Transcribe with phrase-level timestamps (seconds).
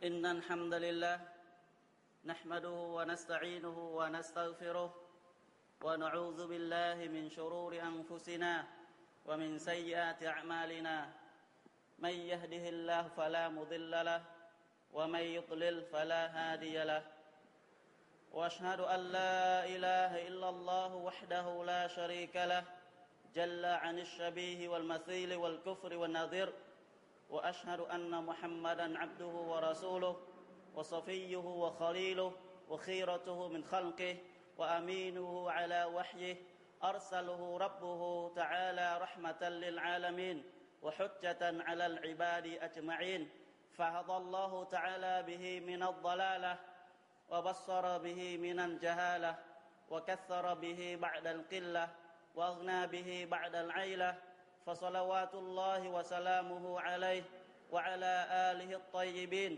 [0.00, 1.20] إن الحمد لله
[2.24, 4.94] نحمده ونستعينه ونستغفره
[5.84, 8.64] ونعوذ بالله من شرور أنفسنا
[9.26, 11.12] ومن سيئات أعمالنا.
[11.98, 14.22] من يهده الله فلا مضل له
[14.92, 17.02] ومن يضلل فلا هادي له.
[18.32, 22.64] وأشهد أن لا إله إلا الله وحده لا شريك له
[23.34, 26.52] جل عن الشبيه والمثيل والكفر والنذير
[27.30, 30.16] وأشهد أن محمدا عبده ورسوله
[30.74, 32.32] وصفيه وخليله
[32.68, 34.16] وخيرته من خلقه
[34.58, 36.36] وأمينه على وحيه
[36.84, 40.44] أرسله ربه تعالى رحمة للعالمين
[40.82, 43.30] وحجة على العباد أجمعين
[43.72, 46.58] فهدى الله تعالى به من الضلالة
[47.30, 49.38] وبصر به من الجهالة
[49.90, 51.88] وكثر به بعد القلة
[52.34, 54.18] وأغنى به بعد العيلة
[54.69, 57.23] فصلوات الله وسلامه عليه
[57.71, 58.13] وعلى
[58.51, 59.53] اله الطيبين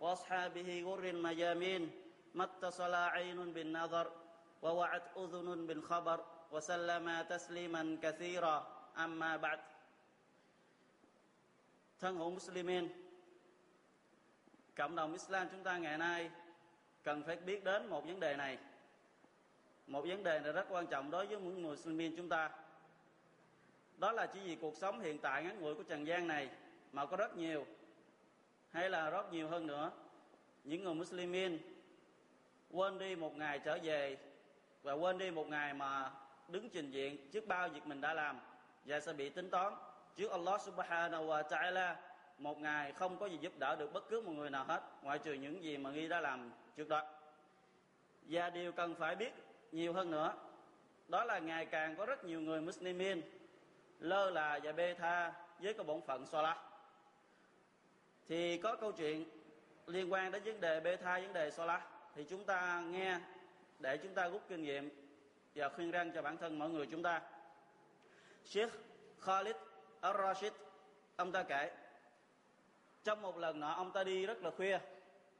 [0.00, 1.90] واصحابه غر الميامين
[2.34, 4.06] ما اتصل عين بالنظر
[4.62, 6.18] ووعت اذن بالخبر
[6.52, 8.56] وسلم تسليما كثيرا
[8.98, 9.60] اما بعد
[12.00, 12.88] thân hữu Muslimin
[14.76, 16.30] cộng đồng Islam chúng ta ngày nay
[17.02, 18.58] cần phải biết đến một vấn đề này
[19.86, 22.50] một vấn đề này rất quan trọng đối với những Muslimin chúng ta
[23.99, 26.49] đó là chỉ vì cuộc sống hiện tại ngắn ngủi của trần gian này
[26.91, 27.65] mà có rất nhiều,
[28.69, 29.91] hay là rất nhiều hơn nữa.
[30.63, 31.57] Những người Muslimin
[32.71, 34.17] quên đi một ngày trở về
[34.83, 36.11] và quên đi một ngày mà
[36.47, 38.39] đứng trình diện trước bao việc mình đã làm
[38.85, 39.73] và sẽ bị tính toán.
[40.15, 41.95] Trước Allah subhanahu wa ta'ala,
[42.37, 45.19] một ngày không có gì giúp đỡ được bất cứ một người nào hết, ngoại
[45.19, 47.03] trừ những gì mà nghi đã làm trước đó.
[48.21, 49.33] Và điều cần phải biết
[49.71, 50.33] nhiều hơn nữa,
[51.07, 53.21] đó là ngày càng có rất nhiều người Muslimin
[53.99, 56.57] lơ là và bê tha với cái bổn phận Salah.
[58.27, 59.25] Thì có câu chuyện
[59.87, 61.81] liên quan đến vấn đề bê tha, vấn đề Salah.
[62.15, 63.19] Thì chúng ta nghe
[63.79, 64.89] để chúng ta rút kinh nghiệm
[65.55, 67.21] và khuyên răng cho bản thân mọi người chúng ta.
[68.45, 68.73] Sheikh
[69.19, 69.55] Khalid
[70.01, 70.51] Al-Rashid,
[71.15, 71.71] ông ta kể,
[73.03, 74.79] trong một lần nọ ông ta đi rất là khuya,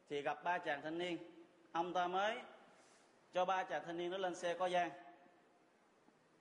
[0.10, 1.18] thì gặp ba chàng thanh niên.
[1.72, 2.38] Ông ta mới
[3.34, 4.92] cho ba chàng thanh niên nó lên xe có gian.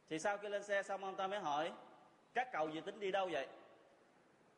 [0.08, 1.72] Thì sau khi lên xe xong ông ta mới hỏi
[2.38, 3.46] các cậu dự tính đi đâu vậy?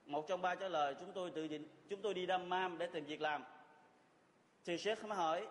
[0.06, 2.86] Một trong ba trả lời, chúng tôi tự định, chúng tôi đi đâm mam để
[2.86, 3.44] tìm việc làm.
[4.64, 5.46] Thì sếp mới hỏi,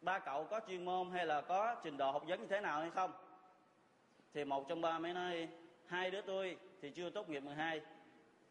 [0.00, 2.80] ba cậu có chuyên môn hay là có trình độ học vấn như thế nào
[2.80, 3.12] hay không?
[4.34, 5.48] Thì một trong ba mới nói,
[5.86, 7.80] hai đứa tôi thì chưa tốt nghiệp 12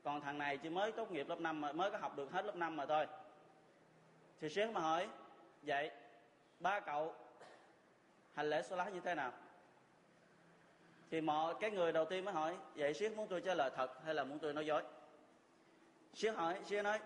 [0.03, 2.45] còn thằng này chỉ mới tốt nghiệp lớp 5 mà, mới có học được hết
[2.45, 3.07] lớp 5 mà thôi.
[4.41, 5.07] Thì sếp mà hỏi,
[5.61, 5.91] vậy
[6.59, 7.15] ba cậu
[8.33, 9.31] hành lễ số lá như thế nào?
[11.11, 13.91] Thì mọi cái người đầu tiên mới hỏi, vậy sếp muốn tôi trả lời thật
[14.05, 14.83] hay là muốn tôi nói dối?
[16.13, 16.99] Sếp hỏi sếp nói,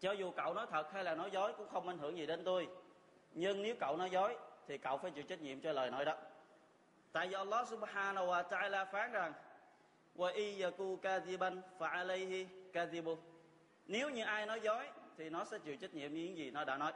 [0.00, 2.44] cho dù cậu nói thật hay là nói dối cũng không ảnh hưởng gì đến
[2.44, 2.68] tôi.
[3.32, 4.36] Nhưng nếu cậu nói dối
[4.66, 6.16] thì cậu phải chịu trách nhiệm cho lời nói đó.
[7.12, 9.32] Tại vì Allah subhanahu wa ta'ala phán rằng,
[10.16, 13.16] wa iyyaku kadhiban fa alayhi kadhibu
[13.86, 16.64] nếu như ai nói dối thì nó sẽ chịu trách nhiệm như những gì nó
[16.64, 16.92] đã nói.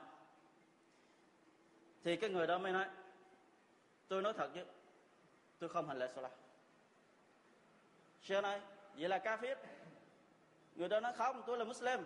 [2.04, 2.86] Thì cái người đó mới nói,
[4.08, 4.64] tôi nói thật chứ
[5.60, 6.32] tôi không hành lễ salat.
[8.22, 8.60] Sheikh nói,
[8.94, 9.56] vậy là kafir.
[10.74, 12.00] Người đó nói, không, tôi là Muslim.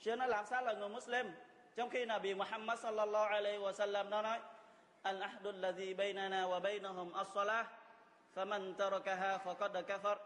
[0.00, 1.30] Sheikh nói, làm sao là người Muslim?
[1.76, 4.40] Trong khi Nabi Muhammad sallallahu alaihi wa sallam nó nói
[5.02, 7.66] al ahdu alladhi bainana wa bainahum as-salah,
[8.34, 10.16] faman tarakaha faqad kafar.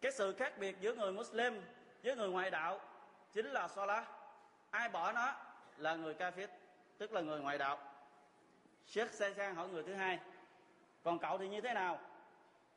[0.00, 1.62] Cái sự khác biệt giữa người Muslim
[2.02, 2.80] với người ngoại đạo
[3.32, 4.08] chính là salah
[4.70, 5.34] ai bỏ nó
[5.76, 6.48] là người kafir,
[6.98, 7.78] tức là người ngoại đạo.
[8.86, 10.18] Sheikh Sai sang hỏi người thứ hai
[11.04, 12.00] còn cậu thì như thế nào?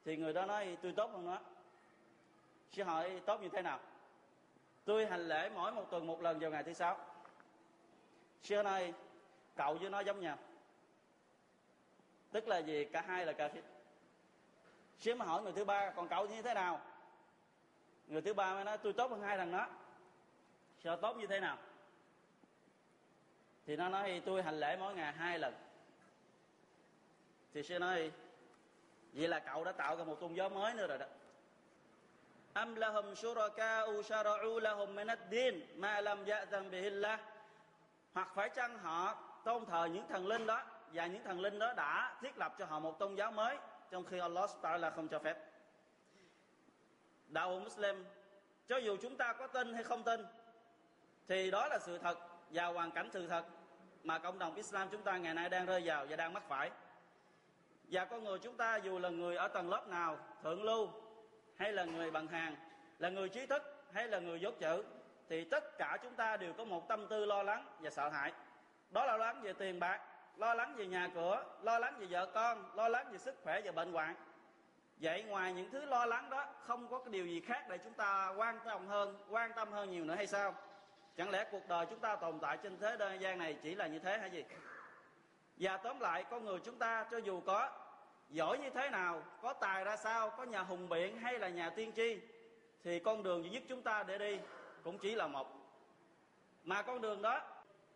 [0.05, 1.39] Thì người đó nói, tôi tốt hơn nó.
[2.71, 3.79] Sheikh hỏi, tốt như thế nào?
[4.85, 6.97] Tôi hành lễ mỗi một tuần một lần vào ngày thứ sáu.
[8.43, 8.93] Xưa nói,
[9.55, 10.37] cậu với nó giống nhau.
[12.31, 12.85] Tức là gì?
[12.85, 13.61] Cả hai là kafir
[14.99, 16.81] xưa mà hỏi người thứ ba, còn cậu như thế nào?
[18.07, 19.67] Người thứ ba mới nói, tôi tốt hơn hai thằng đó
[20.83, 21.57] sao tốt như thế nào?
[23.65, 25.53] Thì nó nói, tôi hành lễ mỗi ngày hai lần
[27.57, 28.11] thì sư nói,
[29.13, 31.05] vậy là cậu đã tạo ra một tôn giáo mới nữa rồi đó.
[32.53, 37.19] Am lahum shuraka'u shara'u lahum min ad-din ma lam ya'zam bihi Allah
[38.13, 39.15] hoặc phải chăng họ
[39.45, 40.63] tôn thờ những thần linh đó
[40.93, 43.57] và những thần linh đó đã thiết lập cho họ một tôn giáo mới
[43.91, 44.49] trong khi Allah
[44.79, 45.37] là không cho phép?
[47.27, 48.05] Đạo Muslim,
[48.67, 50.25] cho dù chúng ta có tin hay không tin,
[51.27, 52.17] thì đó là sự thật
[52.49, 53.45] và hoàn cảnh sự thật
[54.03, 56.71] mà cộng đồng Islam chúng ta ngày nay đang rơi vào và đang mắc phải
[57.91, 60.89] và con người chúng ta dù là người ở tầng lớp nào, thượng lưu,
[61.57, 62.55] hay là người bằng hàng,
[62.99, 63.63] là người trí thức,
[63.93, 64.83] hay là người dốt chữ,
[65.29, 68.31] thì tất cả chúng ta đều có một tâm tư lo lắng và sợ hãi.
[68.89, 70.01] Đó là lo lắng về tiền bạc,
[70.37, 73.61] lo lắng về nhà cửa, lo lắng về vợ con, lo lắng về sức khỏe
[73.61, 74.15] và bệnh hoạn.
[74.97, 77.93] Vậy ngoài những thứ lo lắng đó, không có cái điều gì khác để chúng
[77.93, 80.55] ta quan tâm hơn, quan tâm hơn nhiều nữa hay sao?
[81.17, 83.99] Chẳng lẽ cuộc đời chúng ta tồn tại trên thế gian này chỉ là như
[83.99, 84.43] thế hay gì?
[85.57, 87.69] Và tóm lại, con người chúng ta cho dù có
[88.29, 91.69] giỏi như thế nào, có tài ra sao, có nhà hùng biện hay là nhà
[91.69, 92.19] tiên tri,
[92.83, 94.39] thì con đường duy nhất chúng ta để đi
[94.83, 95.53] cũng chỉ là một.
[96.63, 97.41] Mà con đường đó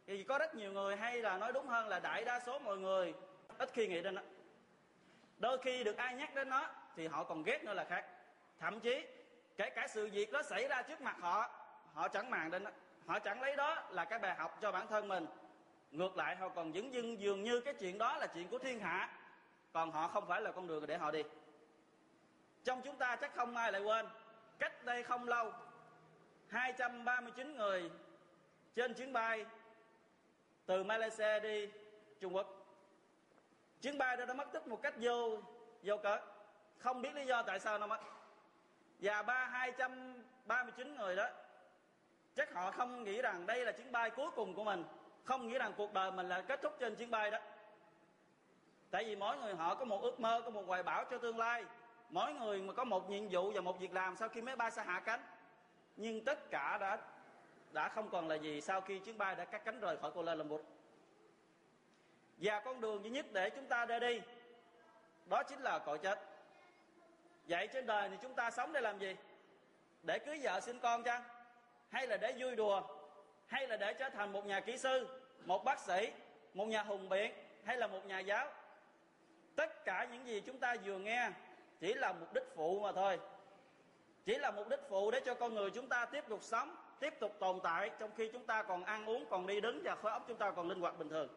[0.07, 2.77] thì có rất nhiều người hay là nói đúng hơn là đại đa số mọi
[2.77, 3.13] người
[3.57, 4.21] ít khi nghĩ đến nó.
[5.37, 8.05] Đôi khi được ai nhắc đến nó thì họ còn ghét nữa là khác.
[8.59, 9.05] Thậm chí,
[9.57, 11.49] kể cả sự việc đó xảy ra trước mặt họ
[11.93, 12.71] họ chẳng màng đến nó.
[13.05, 15.25] Họ chẳng lấy đó là cái bài học cho bản thân mình
[15.91, 18.79] ngược lại, họ còn dững dưng dường như cái chuyện đó là chuyện của thiên
[18.79, 19.09] hạ.
[19.73, 21.23] Còn họ không phải là con đường để họ đi.
[22.63, 24.05] Trong chúng ta chắc không ai lại quên,
[24.59, 25.53] cách đây không lâu
[26.47, 27.91] 239 người
[28.75, 29.45] trên chuyến bay
[30.65, 31.69] từ Malaysia đi
[32.19, 32.47] Trung Quốc.
[33.81, 35.37] Chuyến bay đó đã mất tích một cách vô
[35.83, 36.19] vô cớ.
[36.77, 37.99] Không biết lý do tại sao nó mất.
[38.99, 41.27] Và ba, hai trăm ba mươi chín người đó,
[42.35, 44.83] chắc họ không nghĩ rằng đây là chuyến bay cuối cùng của mình
[45.23, 47.37] không nghĩ rằng cuộc đời mình là kết thúc trên chuyến bay đó.
[48.91, 51.37] Tại vì mỗi người họ có một ước mơ, có một hoài bão cho tương
[51.37, 51.63] lai.
[52.09, 54.71] Mỗi người mà có một nhiệm vụ và một việc làm sau khi máy bay
[54.71, 55.21] sẽ hạ cánh.
[55.95, 56.97] Nhưng tất cả đã
[57.71, 60.35] đã không còn là gì sau khi chuyến bay đã cắt cánh rời khỏi Kuala
[60.35, 60.61] Lumpur.
[62.37, 64.21] Và con đường duy nhất để chúng ta ra đi,
[65.25, 66.19] đó chính là cõi chết.
[67.47, 69.15] Vậy trên đời thì chúng ta sống để làm gì?
[70.03, 71.23] Để cưới vợ sinh con chăng?
[71.89, 72.81] Hay là để vui đùa?
[73.51, 75.07] Hay là để trở thành một nhà kỹ sư,
[75.45, 76.11] một bác sĩ,
[76.53, 77.33] một nhà hùng biện
[77.63, 78.47] hay là một nhà giáo?
[79.55, 81.29] Tất cả những gì chúng ta vừa nghe
[81.79, 83.19] chỉ là mục đích phụ mà thôi.
[84.25, 87.13] Chỉ là mục đích phụ để cho con người chúng ta tiếp tục sống, tiếp
[87.19, 90.11] tục tồn tại trong khi chúng ta còn ăn uống, còn đi đứng và khối
[90.11, 91.27] óc chúng ta còn linh hoạt bình thường.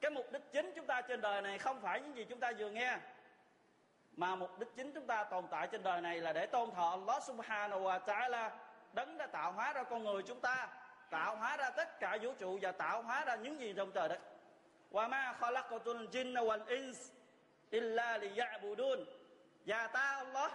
[0.00, 2.52] Cái mục đích chính chúng ta trên đời này không phải những gì chúng ta
[2.58, 2.98] vừa nghe,
[4.16, 6.90] mà mục đích chính chúng ta tồn tại trên đời này là để tôn thờ
[6.90, 8.50] Allah subhanahu wa ta'ala,
[8.92, 10.68] đấng đã tạo hóa ra con người chúng ta
[11.10, 14.08] tạo hóa ra tất cả vũ trụ và tạo hóa ra những gì trong trời
[14.08, 14.20] đất.
[14.90, 17.10] Wa ma khalaqatul jinna wal ins
[17.70, 19.04] illa liya'budun.
[19.66, 20.52] Và ta, Allah,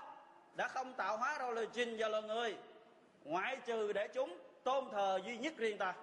[0.55, 2.57] đã không tạo hóa ra lời jin và loài người,
[3.23, 5.93] ngoại trừ để chúng tôn thờ duy nhất riêng ta.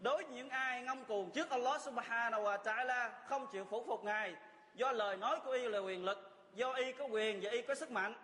[0.00, 4.04] Đối với những ai ngông cuồng trước Allah subhanahu wa ta'ala, không chịu phục phục
[4.04, 4.34] ngài,
[4.74, 7.74] do lời nói của y là quyền lực, do y có quyền và y có
[7.74, 8.14] sức mạnh,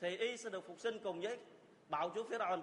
[0.00, 1.38] thì y sẽ được phục sinh cùng với
[1.88, 2.60] bạo chúa Pharaoh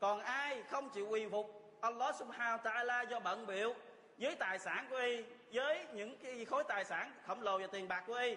[0.00, 3.74] còn ai không chịu quy phục Allah subhanahu ta'ala do bận biểu
[4.18, 7.88] với tài sản của y với những cái khối tài sản khổng lồ và tiền
[7.88, 8.36] bạc của y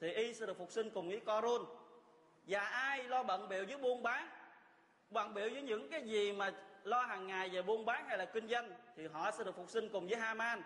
[0.00, 1.64] thì y sẽ được phục sinh cùng với Corun
[2.46, 4.28] và ai lo bận biểu với buôn bán
[5.10, 6.52] bận biểu với những cái gì mà
[6.84, 9.70] lo hàng ngày về buôn bán hay là kinh doanh thì họ sẽ được phục
[9.70, 10.62] sinh cùng với Haman.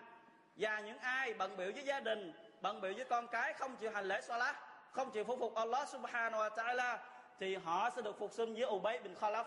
[0.55, 3.91] Và những ai bận biểu với gia đình bận biểu với con cái không chịu
[3.91, 4.55] hành lễ Salat,
[4.91, 6.97] không chịu phục phục Allah subhanahu wa ta'ala
[7.39, 9.45] thì họ sẽ được phục sinh với Ubay bin Khalaf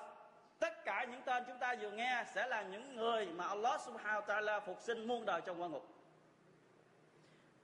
[0.58, 4.20] tất cả những tên chúng ta vừa nghe sẽ là những người mà Allah subhanahu
[4.20, 5.88] wa ta'ala phục sinh muôn đời trong quan ngục.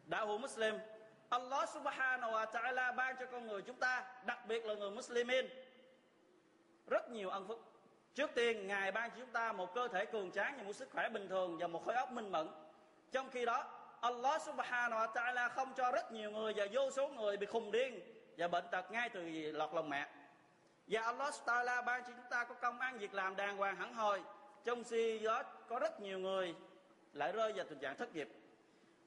[0.07, 0.75] Đạo hữu Muslim,
[1.29, 5.47] Allah subhanahu wa ta'ala ban cho con người chúng ta, đặc biệt là người Muslimin,
[6.87, 7.61] rất nhiều ân phúc.
[8.15, 10.89] Trước tiên, ngài ban cho chúng ta một cơ thể cường tráng và một sức
[10.93, 12.49] khỏe bình thường và một khối óc minh mẫn.
[13.13, 13.65] Trong khi đó,
[14.01, 17.73] Allah subhanahu wa ta'ala không cho rất nhiều người và vô số người bị khùng
[17.73, 18.01] điên
[18.37, 19.23] và bệnh tật ngay từ
[19.53, 20.09] lọt lòng mẹ
[20.87, 23.95] và Allah ta'ala ban cho chúng ta có công ăn việc làm đàng hoàng hẳn
[23.95, 24.23] hồi
[24.65, 26.55] trong khi đó có rất nhiều người
[27.13, 28.29] lại rơi vào tình trạng thất nghiệp.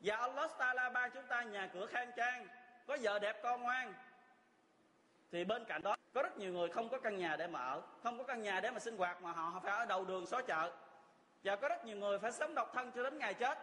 [0.02, 2.48] Và Allah ta'ala ban chúng ta nhà cửa khang trang,
[2.88, 3.94] có vợ đẹp con ngoan.
[5.32, 7.82] Thì bên cạnh đó, có rất nhiều người không có căn nhà để mà ở,
[8.04, 10.42] không có căn nhà để mà sinh hoạt mà họ phải ở đầu đường xó
[10.42, 10.72] chợ.
[11.44, 13.58] Và có rất nhiều người phải sống độc thân cho đến ngày chết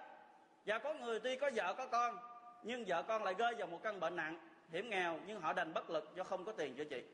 [0.66, 2.18] và có người tuy có vợ có con,
[2.62, 4.38] nhưng vợ con lại rơi vào một căn bệnh nặng,
[4.70, 7.04] hiểm nghèo, nhưng họ đành bất lực do không có tiền chữa trị.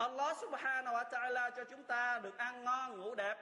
[0.00, 3.36] Allah subhanahu wa ta'ala cho chúng ta được ăn ngon, ngủ đẹp,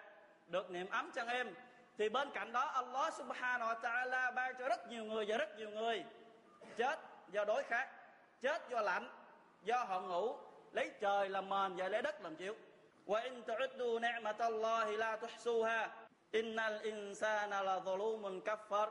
[0.46, 1.54] được niệm ấm chăn êm
[1.98, 5.56] thì bên cạnh đó, Allah subhanahu wa ta'ala ban cho rất nhiều người và rất
[5.56, 6.04] nhiều người
[6.76, 6.98] chết
[7.30, 7.88] do đói khát,
[8.40, 9.10] chết do lạnh,
[9.62, 10.36] do họ ngủ,
[10.72, 12.56] lấy trời làm mền và lấy đất làm chịu
[13.06, 15.88] wa in ta'uddu ni'matallahi la tuhsuha,
[16.30, 18.90] innal insana la zulumun kaffar.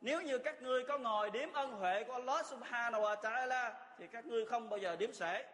[0.00, 4.06] Nếu như các ngươi có ngồi đếm ân huệ của Allah subhanahu wa ta'ala, thì
[4.06, 5.44] các ngươi không bao giờ đếm xuể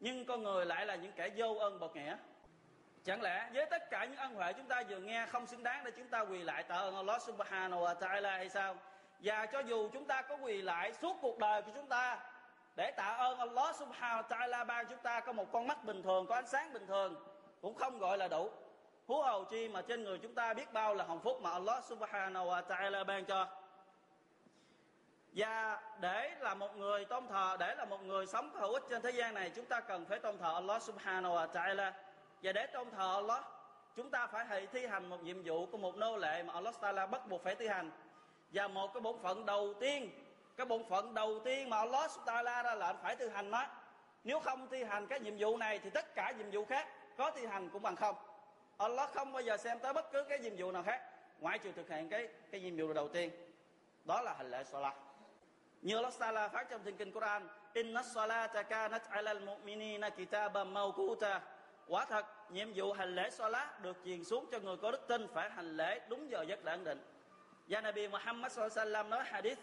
[0.00, 2.16] nhưng con người lại là những kẻ vô ơn bậc nghĩa.
[3.04, 5.84] Chẳng lẽ với tất cả những ân huệ chúng ta vừa nghe không xứng đáng
[5.84, 8.76] để chúng ta quỳ lại tạ ơn Allah subhanahu wa ta'ala hay sao?
[9.20, 12.18] Và cho dù chúng ta có quỳ lại suốt cuộc đời của chúng ta,
[12.76, 16.02] để tạ ơn Allah subhanahu wa ta'ala ban chúng ta có một con mắt bình
[16.02, 17.14] thường, có ánh sáng bình thường,
[17.60, 18.50] cũng không gọi là đủ.
[19.06, 21.84] Hú hầu chi mà trên người chúng ta biết bao là hồng phúc mà Allah
[21.84, 23.46] subhanahu wa ta'ala ban cho
[25.32, 29.02] và để là một người tôn thờ, để là một người sống hữu ích trên
[29.02, 31.92] thế gian này, chúng ta cần phải tôn thờ Allah subhanahu wa ta'ala.
[32.42, 33.44] Và để tôn thờ Allah,
[33.96, 37.06] chúng ta phải thi hành một nhiệm vụ của một nô lệ mà Allah ta'ala
[37.10, 37.90] bắt buộc phải thi hành.
[38.52, 40.10] Và một cái bổn phận đầu tiên,
[40.56, 43.66] cái bổn phận đầu tiên mà Allah ta'ala ra lệnh phải thi hành đó,
[44.24, 47.30] nếu không thi hành cái nhiệm vụ này thì tất cả nhiệm vụ khác có
[47.30, 48.16] thi hành cũng bằng không.
[48.78, 51.02] Allah không bao giờ xem tới bất cứ cái nhiệm vụ nào khác,
[51.40, 53.30] ngoại trừ thực hiện cái cái nhiệm vụ đầu tiên.
[54.04, 54.94] Đó là hành lễ salat
[55.82, 61.40] như Allah Taala phát trong thiên kinh Quran, Inna salata kanat ala al-mu'minina kitaban mawquta
[61.86, 65.26] Quả thật, nhiệm vụ hành lễ salat được truyền xuống cho người có đức tin
[65.34, 67.00] phải hành lễ đúng giờ giấc đã ấn định.
[67.68, 69.58] Và Nabi Muhammad sallallahu alaihi wasallam nói hadith,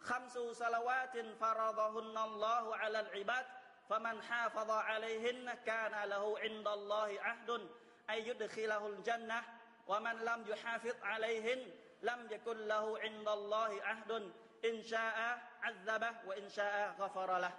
[0.00, 3.44] Khamsu salawatin faradahunna Allahu ala al-ibad,
[3.88, 7.68] faman hafadha alayhinna kana lahu inda Allahi ahdun,
[8.06, 9.42] ay yudkhilahu al-jannah
[9.86, 16.94] wa man lam yuhafidh alayhin, lam yakun lahu inda Allahi ahdun insha'a azaba wa insha'a
[16.98, 17.50] sha'a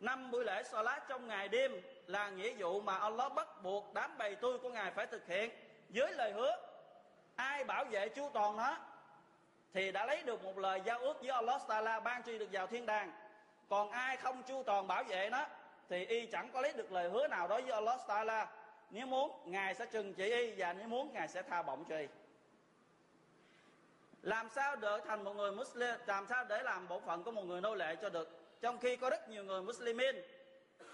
[0.00, 1.72] năm buổi lễ salat trong ngày đêm
[2.06, 5.50] là nghĩa vụ mà Allah bắt buộc đám bầy tôi của ngài phải thực hiện.
[5.88, 6.56] Với lời hứa,
[7.36, 8.76] ai bảo vệ chu toàn nó,
[9.72, 12.66] thì đã lấy được một lời giao ước với Allah Taala ban truy được vào
[12.66, 13.12] thiên đàng.
[13.68, 15.46] Còn ai không chu toàn bảo vệ nó,
[15.88, 18.48] thì y chẳng có lấy được lời hứa nào đối với Allah Taala.
[18.90, 21.98] Nếu muốn, ngài sẽ trừng trị y và nếu muốn, ngài sẽ tha bổng cho
[21.98, 22.06] y
[24.26, 25.94] làm sao để thành một người Muslim?
[26.06, 28.28] Làm sao để làm bộ phận của một người nô lệ cho được?
[28.60, 30.16] Trong khi có rất nhiều người Muslimin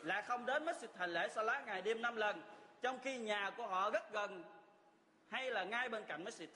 [0.02, 2.42] là không đến masjid hành lễ Salat ngày đêm năm lần,
[2.82, 4.44] trong khi nhà của họ rất gần
[5.28, 6.46] hay là ngay bên cạnh masjid.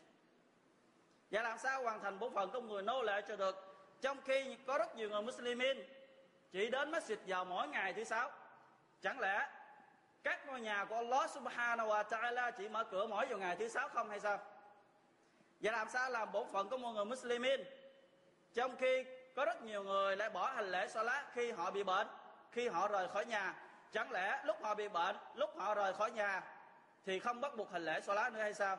[1.30, 3.56] Và làm sao hoàn thành bộ phận của người nô lệ cho được?
[4.00, 5.78] Trong khi có rất nhiều người Muslimin
[6.52, 8.30] chỉ đến masjid vào mỗi ngày thứ sáu.
[9.02, 9.49] Chẳng lẽ
[10.23, 13.68] các ngôi nhà của Allah Subhanahu wa Taala chỉ mở cửa mỗi vào ngày thứ
[13.68, 14.38] sáu không hay sao?
[15.61, 17.61] Và làm sao làm bổn phận của một người Muslimin
[18.55, 19.05] trong khi
[19.37, 22.07] có rất nhiều người lại bỏ hành lễ salat khi họ bị bệnh,
[22.53, 23.55] khi họ rời khỏi nhà.
[23.93, 26.43] Chẳng lẽ lúc họ bị bệnh, lúc họ rời khỏi nhà
[27.07, 28.79] thì không bắt buộc hành lễ salat nữa hay sao?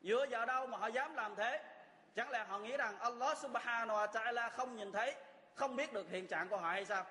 [0.00, 1.62] Dựa vào đâu mà họ dám làm thế?
[2.14, 5.14] Chẳng lẽ họ nghĩ rằng Allah subhanahu wa ta'ala không nhìn thấy,
[5.54, 7.06] không biết được hiện trạng của họ hay sao?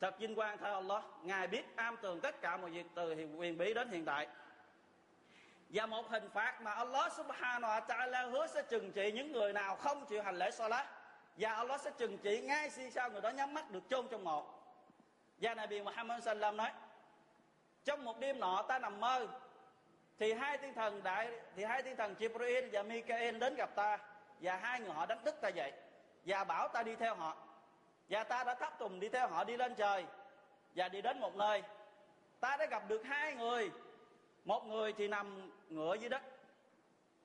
[0.00, 3.58] Thật vinh quang thưa Allah, ngài biết am tường tất cả mọi việc từ quyền
[3.58, 4.28] bí đến hiện tại
[5.72, 9.52] và một hình phạt mà Allah subhanahu wa ta'ala hứa sẽ trừng trị những người
[9.52, 10.86] nào không chịu hành lễ salat.
[11.36, 14.24] Và Allah sẽ trừng trị ngay khi sau người đó nhắm mắt được chôn trong
[14.24, 14.60] một
[15.40, 16.70] và Nabi Muhammad sallam nói,
[17.84, 19.28] trong một đêm nọ ta nằm mơ,
[20.18, 23.98] thì hai thiên thần đại thì hai thiên thần Jibril và Mikael đến gặp ta,
[24.40, 25.72] và hai người họ đánh thức ta dậy,
[26.24, 27.36] và bảo ta đi theo họ.
[28.08, 30.04] Và ta đã thắp tùng đi theo họ đi lên trời,
[30.74, 31.62] và đi đến một nơi.
[32.40, 33.70] Ta đã gặp được hai người.
[34.44, 36.22] Một người thì nằm ngựa dưới đất.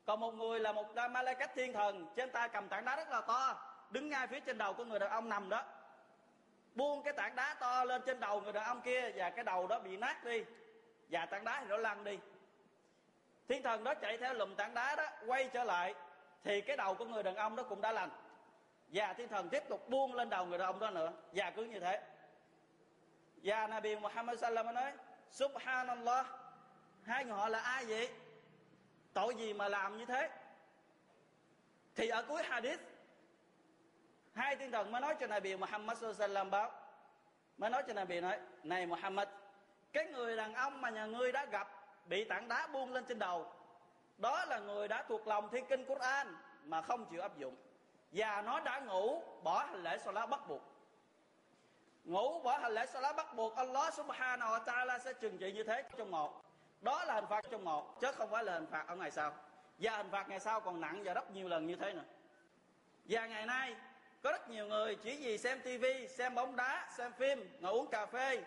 [0.05, 3.21] Còn một người là một Malaikat thiên thần, trên tay cầm tảng đá rất là
[3.21, 3.55] to,
[3.89, 5.63] đứng ngay phía trên đầu của người đàn ông nằm đó.
[6.75, 9.67] Buông cái tảng đá to lên trên đầu người đàn ông kia và cái đầu
[9.67, 10.43] đó bị nát đi.
[11.09, 12.19] Và tảng đá thì nó lăn đi.
[13.47, 15.95] Thiên thần đó chạy theo lùm tảng đá đó, quay trở lại,
[16.43, 18.09] thì cái đầu của người đàn ông đó cũng đã lành.
[18.87, 21.11] Và thiên thần tiếp tục buông lên đầu người đàn ông đó nữa.
[21.33, 22.01] Và cứ như thế.
[23.43, 24.91] Và Nabi Muhammad sallam nói,
[25.31, 26.25] Subhanallah.
[27.05, 28.09] Hai người họ là ai vậy?
[29.15, 30.29] Tội gì mà làm như thế?
[31.95, 32.79] Thì ở cuối hadith,
[34.33, 36.71] hai thiên thần mới nói cho Nabi Muhammad sallam báo.
[37.57, 39.27] Mới nói cho Nabi nói, này Muhammad,
[39.93, 41.67] cái người đàn ông mà nhà ngươi đã gặp
[42.05, 43.51] bị tảng đá buông lên trên đầu,
[44.17, 47.55] đó là người đã thuộc lòng thi kinh Quran mà không chịu áp dụng.
[48.11, 50.61] Và nó đã ngủ bỏ hành lễ salat bắt buộc.
[52.03, 55.63] Ngủ bỏ hành lễ salat bắt buộc, Allah subhanahu wa ta'ala sẽ trừng trị như
[55.63, 56.44] thế trong một
[56.85, 59.33] đó là hình phạt trong một, chứ không phải là hình phạt ở ngày sau.
[59.79, 62.03] Và hình phạt ngày sau còn nặng và rất nhiều lần như thế nữa.
[63.05, 63.75] Và ngày nay,
[64.23, 67.87] có rất nhiều người chỉ vì xem tivi xem bóng đá, xem phim, ngồi uống
[67.87, 68.43] cà phê,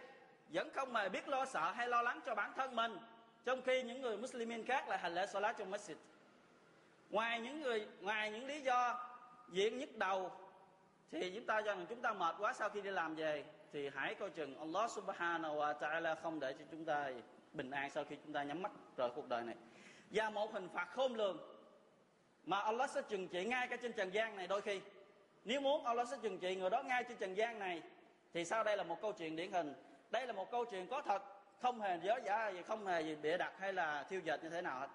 [0.49, 2.99] vẫn không hề biết lo sợ hay lo lắng cho bản thân mình,
[3.45, 5.95] trong khi những người Muslimin khác lại hành lễ salat trong masjid.
[7.11, 9.09] Ngoài những người, ngoài những lý do
[9.49, 10.33] diện nhức đầu,
[11.11, 13.91] thì chúng ta cho rằng chúng ta mệt quá, sau khi đi làm về, thì
[13.95, 17.11] hãy coi chừng Allah subhanahu wa ta'ala không để cho chúng ta
[17.59, 19.55] bình an sau khi chúng ta nhắm mắt rời cuộc đời này.
[20.11, 21.39] Và một hình phạt khôn lường
[22.45, 24.81] mà Allah sẽ trừng trị ngay cả trên trần gian này đôi khi.
[25.45, 27.83] Nếu muốn Allah sẽ trừng trị người đó ngay trên trần gian này,
[28.33, 29.75] thì sau đây là một câu chuyện điển hình.
[30.11, 31.23] Đây là một câu chuyện có thật,
[31.63, 34.51] không hề dớ giả gì, không hề gì bịa đặt hay là thiêu dệt như
[34.51, 34.89] thế nào hết.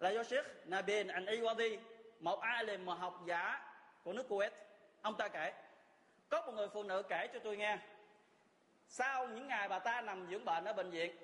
[0.00, 1.78] Là do Sheikh Nabin Al Iwadi
[2.20, 3.72] một alim mà học giả
[4.04, 4.50] của nước Kuwait,
[5.02, 5.52] ông ta kể,
[6.28, 7.78] có một người phụ nữ kể cho tôi nghe,
[8.88, 11.16] sau những ngày bà ta nằm dưỡng bệnh ở bệnh viện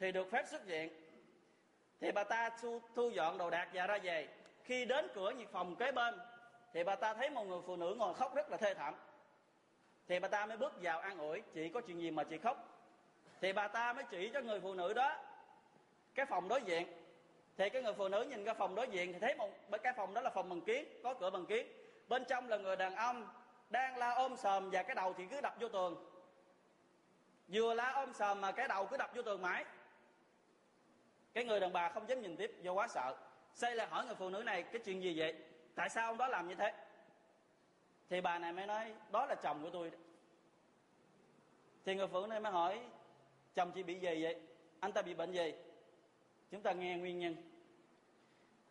[0.00, 0.92] thì được phép xuất viện.
[2.00, 4.28] Thì bà ta thu, thu dọn đồ đạc và ra về.
[4.64, 6.14] Khi đến cửa nhiệt phòng kế bên
[6.72, 8.94] thì bà ta thấy một người phụ nữ ngồi khóc rất là thê thảm.
[10.08, 12.84] Thì bà ta mới bước vào an ủi chị có chuyện gì mà chị khóc?
[13.40, 15.16] Thì bà ta mới chỉ cho người phụ nữ đó
[16.14, 16.86] cái phòng đối diện.
[17.56, 19.50] Thì cái người phụ nữ nhìn cái phòng đối diện thì thấy một
[19.82, 21.68] cái phòng đó là phòng bằng kiến có cửa bằng kiến.
[22.08, 23.28] Bên trong là người đàn ông
[23.70, 26.06] đang la ôm sòm và cái đầu thì cứ đập vô tường.
[27.48, 29.64] Vừa la ôm sòm mà cái đầu cứ đập vô tường mãi
[31.38, 33.14] cái người đàn bà không dám nhìn tiếp do quá sợ.
[33.54, 35.34] Xây lại hỏi người phụ nữ này cái chuyện gì vậy?
[35.74, 36.72] Tại sao ông đó làm như thế?
[38.08, 39.90] Thì bà này mới nói đó là chồng của tôi
[41.84, 42.80] thì người phụ nữ này mới hỏi
[43.54, 44.40] chồng chị bị gì vậy?
[44.80, 45.54] Anh ta bị bệnh gì?
[46.50, 47.36] Chúng ta nghe nguyên nhân.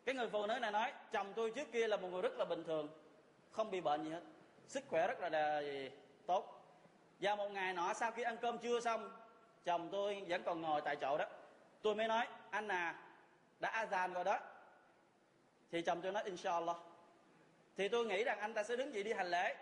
[0.05, 2.45] Cái người phụ nữ này nói chồng tôi trước kia là một người rất là
[2.45, 2.89] bình thường
[3.51, 4.21] không bị bệnh gì hết.
[4.67, 5.61] Sức khỏe rất là đà,
[6.25, 6.73] tốt.
[7.19, 9.11] Và một ngày nọ sau khi ăn cơm trưa xong
[9.63, 11.25] chồng tôi vẫn còn ngồi tại chỗ đó
[11.87, 12.95] tôi mới nói anh à
[13.59, 14.39] đã azan rồi đó.
[15.71, 16.75] Thì chồng tôi nói, inshallah.
[17.77, 19.55] Thì tôi nghĩ rằng anh ta sẽ đứng dậy đi hành lễ.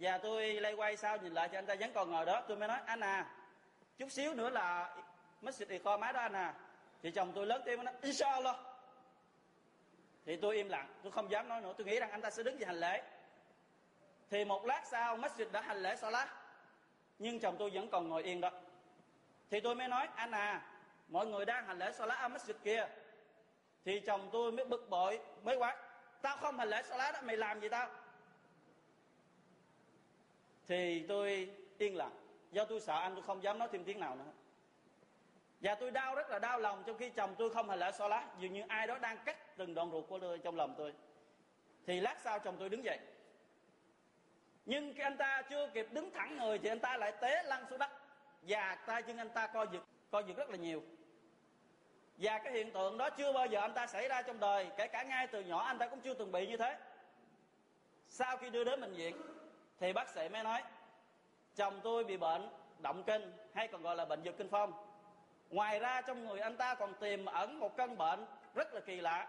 [0.00, 2.42] Và tôi lay quay sau nhìn lại thì anh ta vẫn còn ngồi đó.
[2.48, 3.30] Tôi mới nói anh à
[3.98, 4.96] chút xíu nữa là
[5.42, 6.54] masjid kho máy đó anh à
[7.02, 8.56] thì chồng tôi lớn tiếng nói, inshallah.
[10.26, 11.74] Thì tôi im lặng, tôi không dám nói nữa.
[11.78, 13.02] Tôi nghĩ rằng anh ta sẽ đứng dậy hành lễ.
[14.30, 16.28] Thì một lát sau, masjid đã hành lễ salat
[17.18, 18.50] nhưng chồng tôi vẫn còn ngồi yên đó.
[19.50, 20.71] Thì tôi mới nói anh à
[21.12, 22.86] mọi người đang hành lễ salat ở masjid kia
[23.84, 25.76] thì chồng tôi mới bực bội, mới quát,
[26.22, 27.90] tao không hành lễ salat đó mày làm gì tao?
[30.66, 32.12] Thì tôi yên lặng.
[32.50, 34.32] Do tôi sợ anh, tôi không dám nói thêm tiếng nào nữa.
[35.60, 38.24] Và tôi đau rất là đau lòng trong khi chồng tôi không hành lễ salat.
[38.38, 40.94] Dường như ai đó đang cắt từng đoạn ruột của tôi trong lòng tôi.
[41.86, 42.98] Thì lát sau chồng tôi đứng dậy.
[44.64, 47.64] Nhưng khi anh ta chưa kịp đứng thẳng người thì anh ta lại té lăn
[47.70, 47.90] xuống đất.
[48.42, 50.82] Và tay chân anh ta co giật co giật rất là nhiều
[52.18, 54.86] và cái hiện tượng đó chưa bao giờ anh ta xảy ra trong đời, kể
[54.86, 56.76] cả ngay từ nhỏ anh ta cũng chưa từng bị như thế.
[58.08, 59.16] Sau khi đưa đến bệnh viện,
[59.80, 60.62] thì bác sĩ mới nói,
[61.56, 62.48] chồng tôi bị bệnh
[62.78, 64.72] động kinh, hay còn gọi là bệnh dược kinh phong.
[65.50, 69.00] Ngoài ra trong người anh ta còn tiềm ẩn một căn bệnh rất là kỳ
[69.00, 69.28] lạ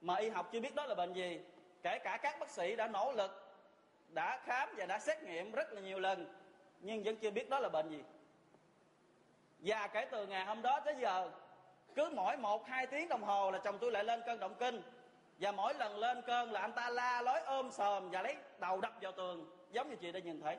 [0.00, 1.40] mà y học chưa biết đó là bệnh gì.
[1.82, 3.56] Kể cả các bác sĩ đã nỗ lực,
[4.08, 6.34] đã khám và đã xét nghiệm rất là nhiều lần,
[6.80, 8.02] nhưng vẫn chưa biết đó là bệnh gì.
[9.58, 11.30] Và kể từ ngày hôm đó tới giờ
[11.96, 14.82] cứ mỗi một, hai tiếng đồng hồ là chồng tôi lại lên cơn động kinh.
[15.38, 18.80] Và mỗi lần lên cơn là anh ta la lối ôm sờm và lấy đầu
[18.80, 20.56] đập vào tường, giống như chị đã nhìn thấy.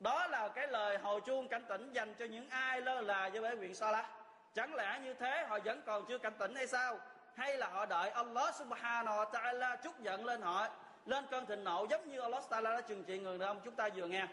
[0.00, 3.42] Đó là cái lời hồi chuông cảnh tỉnh dành cho những ai lơ là với
[3.42, 4.08] bể nguyện so la
[4.54, 6.98] chẳng lẽ như thế họ vẫn còn chưa cảnh tỉnh hay sao?
[7.34, 10.68] Hay là họ đợi Allah subhanahu wa ta'ala chúc giận lên họ?
[11.06, 13.74] Lên cơn thịnh nộ giống như Allah ta'ala đã trừng trị người đàn ông chúng
[13.74, 14.26] ta vừa nghe.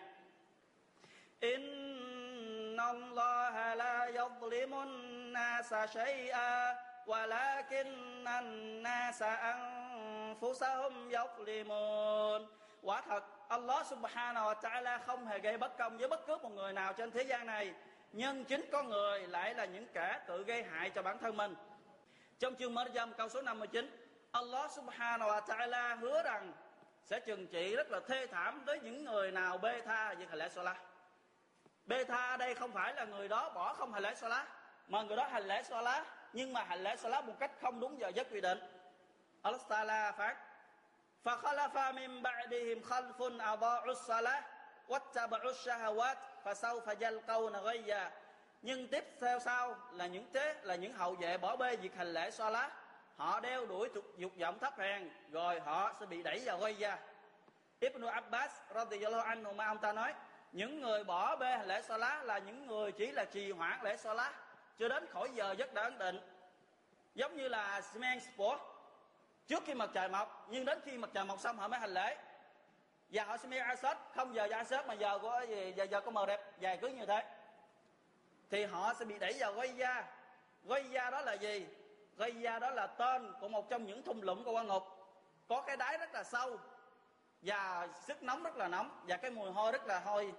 [1.39, 12.46] Inna Allah la yadhlimun الناس شيئا ولكن الناس أنفسهم يظلمون
[12.82, 16.52] quả thật Allah subhanahu wa ta'ala không hề gây bất công với bất cứ một
[16.52, 17.74] người nào trên thế gian này
[18.12, 21.54] nhưng chính con người lại là những kẻ tự gây hại cho bản thân mình
[22.38, 23.90] trong chương Maryam câu số 59
[24.32, 26.52] Allah subhanahu wa ta'ala hứa rằng
[27.04, 30.38] sẽ trừng trị rất là thê thảm tới những người nào bê tha việc hành
[30.38, 30.76] lễ Salah
[31.86, 34.48] bê tha ở đây không phải là người đó bỏ không hành lễ Salah
[34.88, 38.00] mà người đó hành lễ Salah nhưng mà hành lễ Salah một cách không đúng
[38.00, 38.58] giờ giấc quy định
[39.42, 40.36] Allah Ta'ala phát
[41.24, 44.42] فخلف من بعدهم خلف أضاعوا الصلاة
[44.88, 48.10] واتبعوا الشهوات فسوف يلقون غيا
[48.62, 52.12] nhưng tiếp theo sau là những thế là những hậu vệ bỏ bê việc hành
[52.12, 52.70] lễ so lá
[53.16, 56.98] họ đeo đuổi dục vọng thấp hèn rồi họ sẽ bị đẩy vào gây ra
[57.80, 60.14] Ibn Abbas radiyallahu anhu mà ông ta nói
[60.52, 63.96] những người bỏ bê lễ so lá là những người chỉ là trì hoãn lễ
[63.96, 64.32] so lá
[64.79, 66.19] cho đến khỏi giờ giấc đã ấn định.
[67.15, 68.61] Giống như là men sport
[69.47, 71.93] trước khi mặt trời mọc, nhưng đến khi mặt trời mọc xong họ mới hành
[71.93, 72.17] lễ.
[73.09, 76.25] Và họ sẽ asset không giờ asset mà giờ của gì, giờ giờ có mờ
[76.25, 77.25] đẹp dài cứ như thế.
[78.49, 80.05] Thì họ sẽ bị đẩy vào gây da
[80.63, 81.67] gây da đó là gì?
[82.17, 84.83] Gây da đó là tên của một trong những thung lũng của quan ngục.
[85.47, 86.59] Có cái đáy rất là sâu.
[87.41, 88.99] Và sức nóng rất là nóng.
[89.07, 90.33] Và cái mùi hôi rất là hôi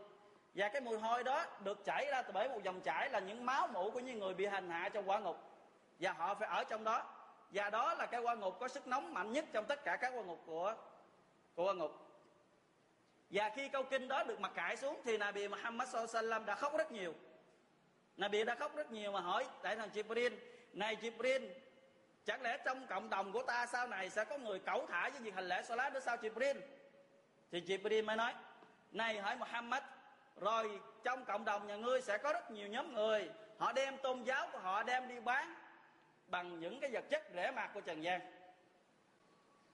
[0.57, 3.47] và cái mùi hôi đó được chảy ra từ bởi một dòng chảy là những
[3.47, 5.37] máu mủ của những người bị hành hạ trong quả ngục.
[6.01, 7.05] Và họ phải ở trong đó.
[7.51, 10.13] Và đó là cái quan ngục có sức nóng mạnh nhất trong tất cả các
[10.17, 10.75] quan ngục của
[11.55, 11.93] của quan ngục.
[13.31, 16.77] Và khi câu kinh đó được mặc cải xuống thì Nabi Muhammad sallam đã khóc
[16.79, 17.15] rất nhiều.
[18.17, 20.31] Nabi đã khóc rất nhiều mà hỏi, tại thằng Jibril?
[20.73, 21.49] Này Jibril,
[22.25, 25.21] chẳng lẽ trong cộng đồng của ta sau này sẽ có người cẩu thả với
[25.21, 26.61] việc hành lễ salat đó sao Jibril?
[27.51, 28.35] Thì Jibril mới nói,
[28.93, 29.83] này hỏi Muhammad
[30.41, 33.31] rồi trong cộng đồng nhà ngươi sẽ có rất nhiều nhóm người.
[33.59, 35.55] Họ đem tôn giáo của họ đem đi bán
[36.27, 38.21] bằng những cái vật chất rẻ mạt của trần gian.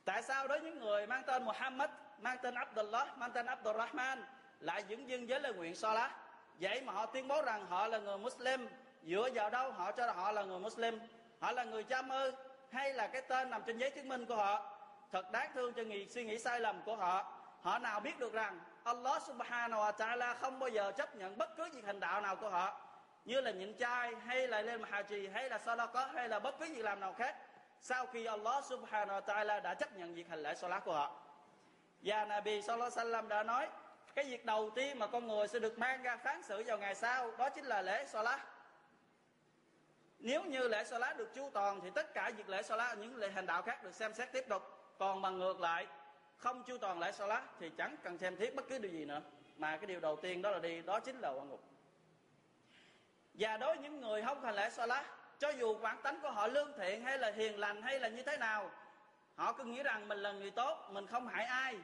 [0.05, 4.25] Tại sao đối với những người mang tên Muhammad, mang tên Abdullah, mang tên Abdurrahman
[4.61, 6.13] lại dưỡng dưng với lời nguyện Salah
[6.61, 8.69] vậy mà họ tuyên bố rằng họ là người Muslim.
[9.03, 10.99] Dựa vào đâu họ cho họ là người Muslim?
[11.41, 12.33] Họ là người cha mơ
[12.71, 14.79] hay là cái tên nằm trên giấy chứng minh của họ?
[15.13, 17.33] Thật đáng thương cho người suy nghĩ sai lầm của họ.
[17.63, 21.57] Họ nào biết được rằng Allah subhanahu wa ta'ala không bao giờ chấp nhận bất
[21.57, 22.81] cứ việc hành đạo nào của họ,
[23.25, 26.67] như là nhịn chay hay là lên haji, hay là có hay là bất cứ
[26.75, 27.37] việc làm nào khác,
[27.81, 31.21] sau khi Allah subhanahu wa ta'ala đã chấp nhận việc hành lễ salat của họ.
[32.03, 33.69] Và Nabi sallallahu alaihi wasallam đã nói,
[34.15, 36.95] cái việc đầu tiên mà con người sẽ được mang ra phán xử vào ngày
[36.95, 38.41] sau, đó chính là lễ salat.
[40.19, 43.31] Nếu như lễ salat được chu toàn, thì tất cả việc lễ salat, những lễ
[43.31, 44.63] hành đạo khác được xem xét tiếp tục,
[44.99, 45.87] còn bằng ngược lại
[46.42, 49.22] không chu toàn lễ salat thì chẳng cần xem thiết bất cứ điều gì nữa
[49.58, 51.64] mà cái điều đầu tiên đó là đi đó chính là quan ngục
[53.34, 55.06] và đối với những người không hành lễ salat
[55.40, 58.24] cho dù bản tánh của họ lương thiện hay là hiền lành hay là như
[58.24, 58.72] thế nào
[59.36, 61.76] họ cứ nghĩ rằng mình là người tốt mình không hại ai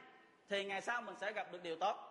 [0.48, 2.10] thì ngày sau mình sẽ gặp được điều tốt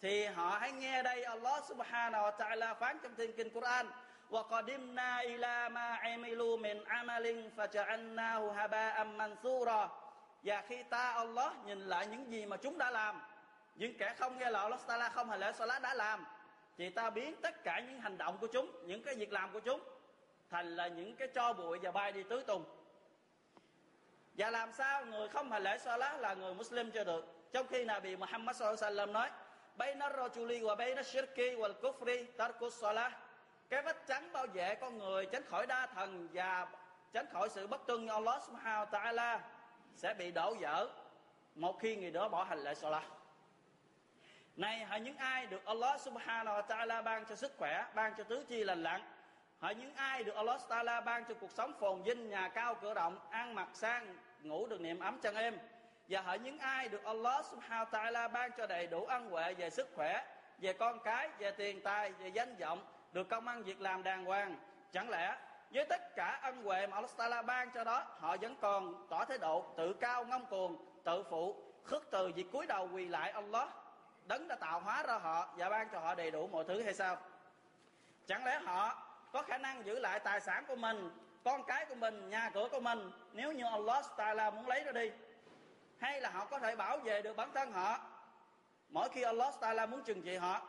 [0.00, 3.86] thì họ hãy nghe đây Allah subhanahu wa ta'ala phán trong thiên kinh Quran
[4.30, 9.97] وقدمنا إلى ما عملوا من عمل فجعلناه هباء منثورا
[10.43, 13.21] và khi ta Allah nhìn lại những gì mà chúng đã làm,
[13.75, 16.25] những kẻ không nghe lời Allah Taala không hành lễ Salat đã làm,
[16.77, 19.59] thì ta biến tất cả những hành động của chúng, những cái việc làm của
[19.59, 19.81] chúng
[20.49, 22.65] thành là những cái cho bụi và bay đi tứ tung.
[24.37, 27.25] Và làm sao người không hành lễ Salat là người Muslim cho được?
[27.51, 29.29] Trong khi Nabi Muhammad sallallahu alaihi wasallam nói,
[29.75, 33.13] bayna rajuli wa bayna shirki wal kufri tarkus salah
[33.69, 36.67] cái vách trắng bảo vệ con người tránh khỏi đa thần và
[37.13, 39.39] tránh khỏi sự bất tuân Allah subhanahu wa ta'ala
[39.95, 40.89] sẽ bị đổ vỡ
[41.55, 43.03] một khi người đó bỏ hành lễ salat.
[44.55, 48.23] Này hỡi những ai được Allah subhanahu wa ta'ala ban cho sức khỏe, ban cho
[48.23, 49.01] tứ chi lành lặn
[49.59, 52.93] hỡi những ai được Allah ta'ala ban cho cuộc sống phồn vinh, nhà cao cửa
[52.93, 55.57] rộng, ăn mặc sang, ngủ được niệm ấm chân êm,
[56.09, 59.53] và hỡi những ai được Allah subhanahu wa ta'ala ban cho đầy đủ ân huệ
[59.53, 60.25] về sức khỏe,
[60.57, 64.25] về con cái, về tiền tài, về danh vọng, được công ăn việc làm đàng
[64.25, 64.57] hoàng,
[64.91, 65.35] chẳng lẽ
[65.73, 69.25] với tất cả ân huệ mà Allah Taala ban cho đó, họ vẫn còn tỏ
[69.25, 73.31] thái độ tự cao ngông cuồng, tự phụ, khước từ việc cúi đầu quỳ lại
[73.31, 73.69] Allah,
[74.25, 76.93] đấng đã tạo hóa ra họ và ban cho họ đầy đủ mọi thứ hay
[76.93, 77.17] sao?
[78.27, 81.09] Chẳng lẽ họ có khả năng giữ lại tài sản của mình,
[81.43, 84.91] con cái của mình, nhà cửa của mình, nếu như Allah Taala muốn lấy nó
[84.91, 85.11] đi?
[85.97, 87.99] Hay là họ có thể bảo vệ được bản thân họ?
[88.89, 90.61] Mỗi khi Allah Taala muốn trừng trị họ,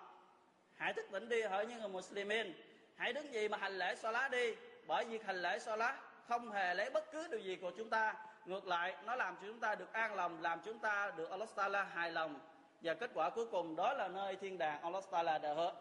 [0.76, 2.54] hãy thức tỉnh đi, hỡi những người Muslimin.
[2.96, 4.56] Hãy đứng gì mà hành lễ Salat đi
[4.87, 5.95] bởi vì hành lễ Salat
[6.27, 8.13] không hề lấy bất cứ điều gì của chúng ta
[8.45, 11.49] ngược lại nó làm cho chúng ta được an lòng làm chúng ta được Allah
[11.55, 12.39] Taala hài lòng
[12.81, 15.73] và kết quả cuối cùng đó là nơi thiên đàng Allah Taala đã hứa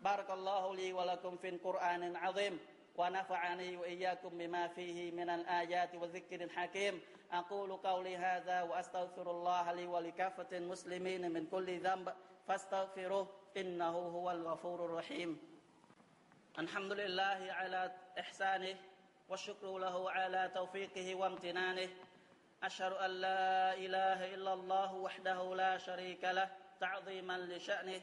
[0.00, 2.58] Barakallahu li wa lakum fil Qur'anin azim
[2.98, 7.00] ونفعني وإياكم بما فيه من الآيات والذكر الحكيم
[7.32, 12.12] أقول قولي هذا وأستغفر الله لي ولكافة المسلمين من كل ذنب
[12.48, 15.58] فاستغفروه إنه هو الغفور الرحيم
[16.58, 18.77] الحمد لله على إحسانه
[19.29, 21.89] والشكر له على توفيقه وامتنانه.
[22.63, 28.01] أشهد أن لا إله إلا الله وحده لا شريك له تعظيما لشأنه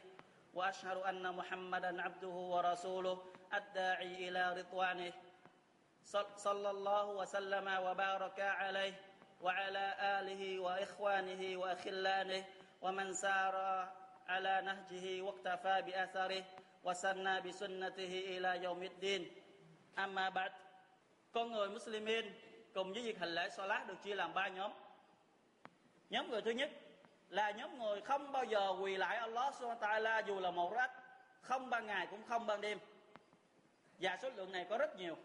[0.55, 3.23] وأشهد أن محمدا عبده ورسوله
[3.55, 5.13] الداعي إلى رضوانه.
[6.37, 8.95] صلى الله وسلم وبارك عليه
[9.41, 12.45] وعلى آله وإخوانه وأخلانه
[12.83, 13.57] ومن سار
[14.29, 16.45] على نهجه واقتفى بأثره
[16.85, 19.31] وسنى بسنته إلى يوم الدين.
[19.99, 20.31] Amma.
[21.33, 22.27] Con người Muslimin
[22.75, 24.73] cùng với việc hành lễ Salat được chia làm ba nhóm.
[26.11, 26.71] Nhóm người thứ nhất
[27.29, 30.91] là nhóm người không bao giờ quỳ lại Allah Subhanahu wa dù là một rách,
[31.41, 32.79] không ban ngày cũng không ban đêm.
[34.01, 35.17] Và số lượng này có rất nhiều.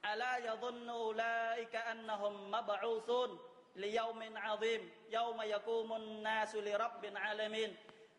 [0.00, 3.36] Ala yadhunnu ulaika annahum mab'uthun
[3.74, 7.74] li yawmin 'azim, yawma yakumun nasu li rabbil alamin.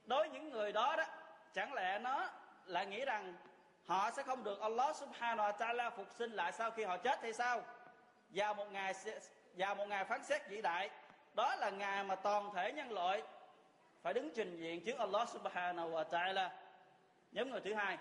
[0.06, 1.04] Đối những người đó đó,
[1.54, 2.30] chẳng lẽ nó
[2.65, 3.36] là nghĩ rằng
[3.88, 7.21] họ sẽ không được Allah subhanahu wa ta'ala phục sinh lại sau khi họ chết
[7.21, 7.63] hay sao?
[8.30, 8.93] Vào một ngày
[9.54, 10.89] vào một ngày phán xét vĩ đại,
[11.34, 13.23] đó là ngày mà toàn thể nhân loại
[14.02, 16.50] phải đứng trình diện trước Allah subhanahu wa ta'ala.
[17.32, 17.97] Nhóm người thứ hai.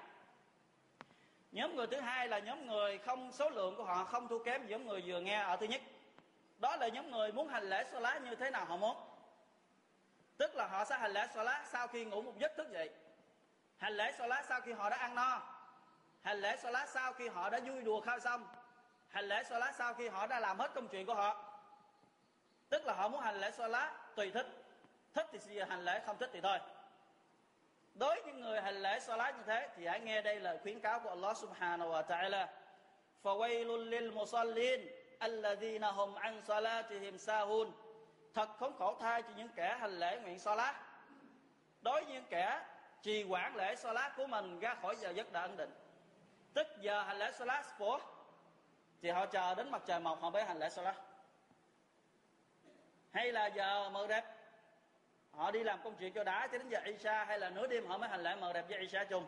[1.53, 4.66] Nhóm người thứ hai là nhóm người không, số lượng của họ không thua kém
[4.66, 5.81] nhóm người vừa nghe ở thứ nhất.
[6.59, 8.96] Đó là nhóm người muốn hành lễ Salat như thế nào họ muốn?
[10.37, 12.90] Tức là họ sẽ hành lễ Salat sau khi ngủ một giấc thức dậy.
[13.77, 15.56] Hành lễ Salat sau khi họ đã ăn no
[16.26, 18.48] hành lễ Salat sau khi họ đã vui đùa khai xong
[19.10, 21.44] hành lễ Salat sau khi họ đã làm hết công chuyện của họ
[22.70, 24.48] tức là họ muốn hành lễ Salat tùy thích
[25.13, 26.60] thích thì hành lễ không thích thì thôi
[27.94, 30.80] đối với những người hành lễ salat như thế thì hãy nghe đây lời khuyến
[30.80, 32.48] cáo của Allah subhanahu wa ta'ala
[33.24, 34.82] فويل للمصلين
[35.22, 37.72] الذين هم عن صلاتهم ساهون
[38.34, 40.76] thật khốn khổ thay cho những kẻ hành lễ nguyện Salat
[41.82, 42.62] đối với những kẻ
[43.02, 45.70] trì quản lễ Salat của mình ra khỏi giờ giấc đã ấn định
[46.57, 48.01] tức giờ hành lễ Salat của
[49.03, 50.97] thì họ chờ đến mặt trời mọc họ mới hành lễ Salat.
[53.12, 54.25] Hay là giờ mờ đẹp
[55.31, 57.87] họ đi làm công chuyện cho đá cho đến giờ Isa hay là nửa đêm
[57.87, 59.27] họ mới hành lễ mờ đẹp với Isa chung?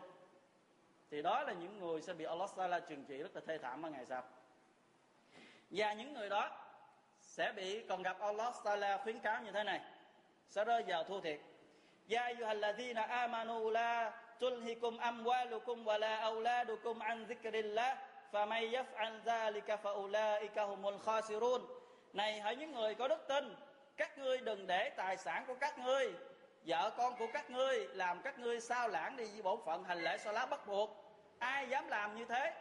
[1.11, 3.81] Thì đó là những người sẽ bị Allah Taala trừng trị rất là thê thảm
[3.81, 4.23] vào ngày sau.
[5.69, 6.51] Và những người đó
[7.21, 9.81] sẽ bị còn gặp Allah Taala khuyến cáo như thế này.
[10.49, 11.39] Sẽ rơi vào thua thiệt.
[12.09, 17.97] Ya ayyuhalladhina amanu la tulhikum amwalukum wa auladukum an dhikrillah
[18.31, 20.95] faman yaf'al dhalika fa ulaika humul
[22.13, 23.55] này, hỡi những người có đức tin,
[23.97, 26.13] các ngươi đừng để tài sản của các ngươi,
[26.65, 30.03] vợ con của các ngươi làm các ngươi sao lãng đi với bổn phận hành
[30.03, 31.05] lễ so lá bắt buộc.
[31.39, 32.53] Ai dám làm như thế,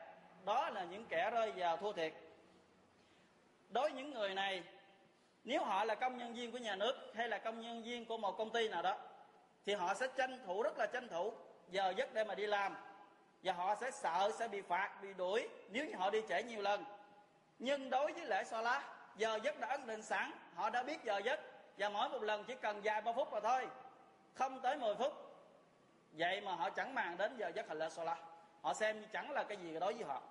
[0.45, 2.13] đó là những kẻ rơi vào thua thiệt.
[3.69, 4.63] Đối với những người này,
[5.45, 8.17] nếu họ là công nhân viên của nhà nước hay là công nhân viên của
[8.17, 8.97] một công ty nào đó,
[9.67, 11.33] thì họ sẽ tranh thủ, rất là tranh thủ
[11.71, 12.77] giờ giấc để mà đi làm.
[13.43, 16.63] Và họ sẽ sợ, sẽ bị phạt, bị đuổi nếu như họ đi trễ nhiều
[16.63, 16.85] lần.
[17.59, 18.83] Nhưng đối với lễ so lá
[19.17, 21.41] giờ giấc đã ấn định sẵn, họ đã biết giờ giấc.
[21.79, 23.69] Và mỗi một lần chỉ cần vài ba phút mà thôi,
[24.35, 25.13] không tới 10 phút.
[26.13, 28.19] Vậy mà họ chẳng màng đến giờ giấc hành lễ Salah
[28.63, 30.23] họ xem như chẳng là cái gì đối với họ.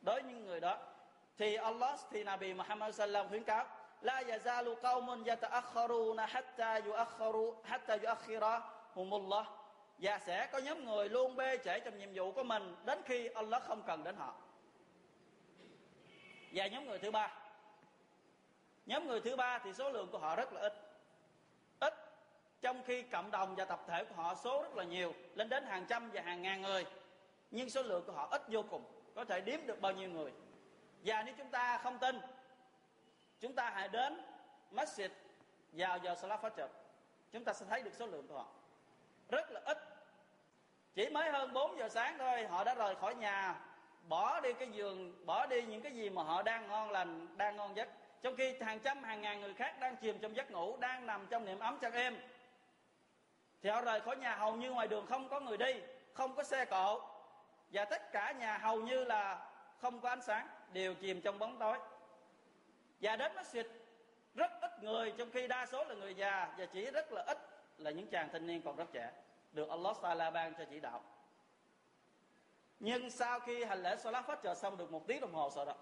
[0.00, 0.78] Đối với những người đó,
[1.38, 3.66] thì Allah, thì Nabi Muhammad sallam khuyến cáo,
[4.00, 9.44] la yazalu qaumun yata'akhkharuna hatta yu'akhkharu hatta yu'akhkhirahumullah
[10.04, 13.28] và sẽ có nhóm người luôn bê trễ trong nhiệm vụ của mình đến khi
[13.28, 14.34] Allah không cần đến họ.
[16.52, 17.32] Và nhóm người thứ ba.
[18.86, 20.72] Nhóm người thứ ba thì số lượng của họ rất là ít.
[21.80, 21.94] Ít
[22.60, 25.64] trong khi cộng đồng và tập thể của họ số rất là nhiều, lên đến
[25.64, 26.84] hàng trăm và hàng ngàn người.
[27.50, 30.32] Nhưng số lượng của họ ít vô cùng, có thể đếm được bao nhiêu người.
[31.04, 32.20] Và nếu chúng ta không tin,
[33.40, 34.20] chúng ta hãy đến
[34.72, 35.08] masjid
[35.72, 36.68] vào giờ salat fajr.
[37.32, 38.46] Chúng ta sẽ thấy được số lượng của họ.
[39.28, 39.93] Rất là ít
[40.94, 43.54] chỉ mới hơn 4 giờ sáng thôi, họ đã rời khỏi nhà.
[44.08, 47.56] Bỏ đi cái giường, bỏ đi những cái gì mà họ đang ngon lành, đang
[47.56, 47.88] ngon giấc.
[48.22, 51.26] Trong khi hàng trăm, hàng ngàn người khác đang chìm trong giấc ngủ, đang nằm
[51.30, 52.16] trong niềm ấm chăn em
[53.64, 55.74] thì họ rời khỏi nhà hầu như ngoài đường không có người đi,
[56.12, 57.00] không có xe cộ.
[57.72, 59.46] Và tất cả nhà hầu như là
[59.80, 61.78] không có ánh sáng, đều chìm trong bóng tối.
[63.00, 63.64] Và đến masjid,
[64.34, 67.38] rất ít người, trong khi đa số là người già, và chỉ rất là ít
[67.78, 69.10] là những chàng thanh niên còn rất trẻ
[69.54, 71.02] được Allah Taala ban cho chỉ đạo.
[72.80, 75.64] Nhưng sau khi hành lễ Salat phát trợ xong được một tiếng đồng hồ sau
[75.64, 75.74] đó,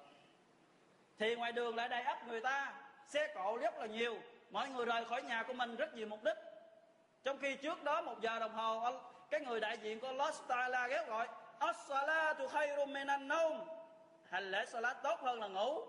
[1.18, 2.74] thì ngoài đường lại đầy ấp người ta,
[3.06, 4.18] xe cộ rất là nhiều,
[4.50, 6.36] mọi người rời khỏi nhà của mình rất nhiều mục đích.
[7.24, 8.92] Trong khi trước đó một giờ đồng hồ
[9.30, 13.64] cái người đại diện của Allah Taala kêu gọi, As-salatu khairun minan nawm.
[14.28, 15.82] Hành lễ salat tốt hơn là ngủ.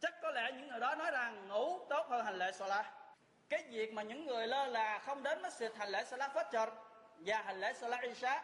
[0.00, 2.86] Chắc có lẽ những người đó nói rằng ngủ tốt hơn hành lễ salat.
[3.48, 6.70] Cái việc mà những người lơ là không đến masjid hành lễ salat phát fajr
[7.18, 8.42] và hành lễ salat isha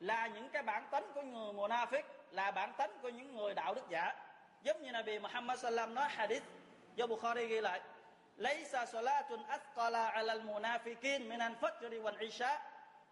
[0.00, 3.74] là những cái bản tính của người Munafiq, là bản tính của những người đạo
[3.74, 4.14] đức giả.
[4.62, 6.42] Giống như Nabi Muhammad sallam nói hadith,
[6.94, 7.80] do Bukhari ghi lại.
[8.36, 12.60] Laysa salatun asqala ala al-munafiqin min al-fajr wal isha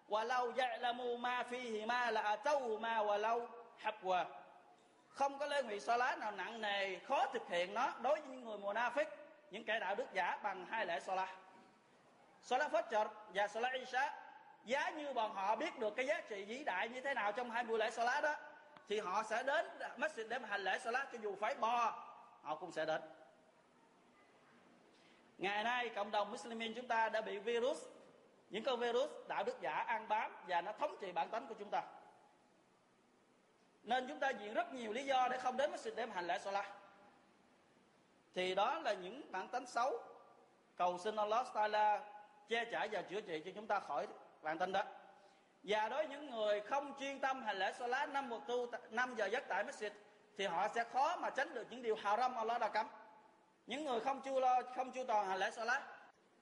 [0.09, 3.49] walau ya'lamu ma fihi ma la atawhu ma walau
[3.83, 4.25] habwa
[5.19, 8.45] không có lễ nguyện salat nào nặng nề, khó thực hiện nó đối với những
[8.45, 9.05] người munafiq,
[9.51, 11.29] những kẻ đạo đức giả bằng hai lễ salat.
[12.43, 14.15] Salat fajr và salat isha
[14.65, 17.51] giá như bọn họ biết được cái giá trị vĩ đại như thế nào trong
[17.51, 18.35] hai buổi lễ salat đó,
[18.89, 19.67] thì họ sẽ đến
[19.97, 22.05] masjid để mà hành lễ salat cho dù phải bò,
[22.43, 23.03] họ cũng sẽ đến.
[25.39, 27.85] Ngày nay, cộng đồng muslimin chúng ta đã bị virus,
[28.51, 31.55] những con virus đạo đức giả ăn bám và nó thống trị bản tánh của
[31.59, 31.83] chúng ta.
[33.83, 36.27] Nên chúng ta diện rất nhiều lý do để không đến masjid để mà hành
[36.27, 36.67] lễ salat.
[38.35, 39.93] Thì đó là những bản tánh xấu.
[40.77, 42.05] Cầu xin Allah Taala
[42.49, 44.07] che chở và chữa trị cho chúng ta khỏi
[44.43, 44.83] bạn tin đó.
[45.63, 49.15] Và đối với những người không chuyên tâm hành lễ salat năm mùa tu, năm
[49.15, 49.91] giờ giấc tại masjid,
[50.37, 52.87] thì họ sẽ khó mà tránh được những điều haram Allah đã cấm.
[53.67, 55.83] Những người không chu lo, không chu toàn hành lễ salat,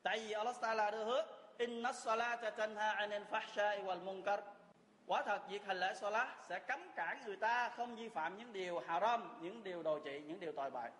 [0.03, 1.27] tại vì Allah Taala đưa hứa,
[1.59, 4.41] inna salata tanha anil fahsha'i wal munkar.
[5.07, 8.53] Quả thật, việc hành lễ salat sẽ cấm cản người ta không vi phạm những
[8.53, 10.91] điều haram, những điều đồ trị, những điều tồi bại.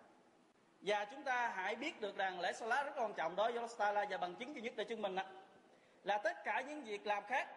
[0.81, 3.79] Và chúng ta hãy biết được rằng lễ salat rất quan trọng đối với Allah
[3.79, 5.17] Taala và bằng chứng duy nhất để chứng minh
[6.07, 7.49] là tất cả những việc làm khác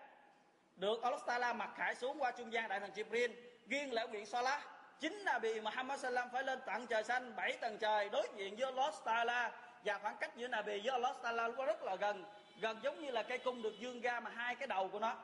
[0.75, 3.29] được Allah Taala mặc khải xuống qua trung gian đại thần Jibril,
[3.67, 4.67] riêng lễ nguyện Salah,
[4.99, 8.55] chính là bị Muhammad Sallam phải lên tận trời xanh bảy tầng trời đối diện
[8.55, 9.51] với Allah Taala.
[9.85, 12.25] Và khoảng cách giữa Nabi với Allah Taala có rất là gần
[12.61, 15.15] gần giống như là cây cung được dương ra mà hai cái đầu của nó,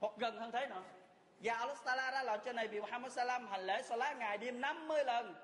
[0.00, 0.82] hoặc gần hơn thế nữa.
[1.40, 4.60] Và Allah Taala ra lệnh cho này bị Muhammad Sallam hành lễ Salat ngày đêm
[4.60, 5.34] 50 lần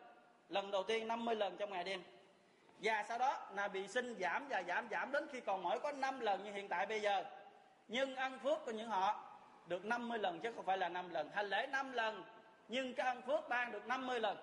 [0.49, 2.03] lần đầu tiên 50 lần trong ngày đêm
[2.79, 5.93] và sau đó, là bị sinh giảm và giảm giảm đến khi còn mỗi có
[5.93, 7.25] 5 lần như hiện tại bây giờ.
[7.89, 9.23] Nhưng ăn phước của những họ
[9.67, 11.31] được 50 lần, chứ không phải là 5 lần.
[11.35, 12.25] Hành lễ 5 lần,
[12.69, 14.39] nhưng cái ăn phước ban được 50 lần.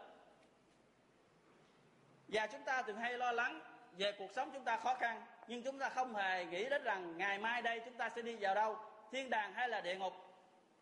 [2.27, 3.61] Và chúng ta thường hay lo lắng
[3.97, 7.17] về cuộc sống chúng ta khó khăn, nhưng chúng ta không hề nghĩ đến rằng
[7.17, 8.77] ngày mai đây chúng ta sẽ đi vào đâu,
[9.11, 10.13] thiên đàng hay là địa ngục.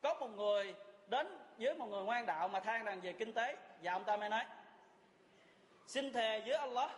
[0.02, 0.76] Có một người
[1.08, 4.18] đến với một người ngoan đạo mà than rằng về kinh tế, và ông ta
[4.18, 4.46] mới nói,
[5.88, 6.92] xin thề với Allah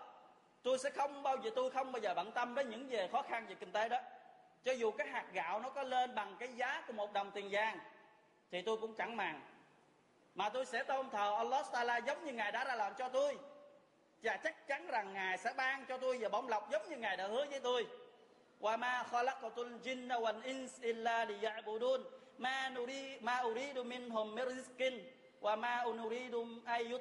[0.63, 3.21] tôi sẽ không bao giờ, tôi không bao giờ bận tâm đến những về khó
[3.21, 3.97] khăn về kinh tế đó.
[4.63, 7.47] Cho dù cái hạt gạo nó có lên bằng cái giá của một đồng tiền
[7.51, 7.79] vàng,
[8.51, 9.41] thì tôi cũng chẳng màng.
[10.35, 13.37] Mà tôi sẽ tôn thờ Allah Taala giống như ngài đã ra làm cho tôi.
[14.23, 17.17] Và chắc chắn rằng ngài sẽ ban cho tôi và bổng lộc giống như ngài
[17.17, 17.87] đã hứa với tôi.
[18.59, 22.03] Wa ma khalaqatul jinna wal ins illa liya'budun.
[22.37, 24.99] Ma nuri, ma uridu minhum min rizqin
[25.41, 26.91] wa ma unuridu ay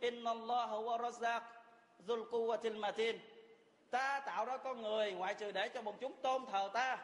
[0.00, 1.59] inna Allah huwa razzaq.
[2.06, 3.18] Zulkuwatil matin
[3.90, 6.98] ta tạo ra con người, ngoại trừ để cho bọn chúng tôn thờ ta.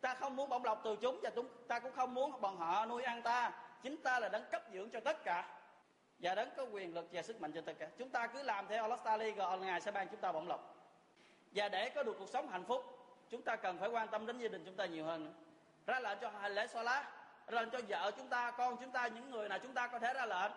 [0.00, 2.86] Ta không muốn bổng lộc từ chúng và chúng, ta cũng không muốn bọn họ
[2.86, 3.52] nuôi ăn ta.
[3.82, 5.48] Chính ta là đấng cấp dưỡng cho tất cả.
[6.18, 7.88] Và đấng có quyền lực và sức mạnh cho tất cả.
[7.98, 10.74] Chúng ta cứ làm theo Allah Tali rồi ngài sẽ ban chúng ta bổng lộc.
[11.52, 12.84] Và để có được cuộc sống hạnh phúc,
[13.30, 15.32] chúng ta cần phải quan tâm đến gia đình chúng ta nhiều hơn nữa.
[15.86, 17.12] ra lệnh cho hành lễ xoa lá
[17.46, 19.98] ra lệnh cho vợ chúng ta, con chúng ta, những người nào chúng ta có
[19.98, 20.52] thể ra lệnh,